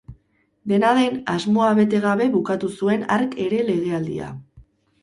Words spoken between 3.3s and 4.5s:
ere legealdia.